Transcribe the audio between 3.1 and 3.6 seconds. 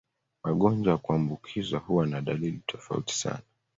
sana.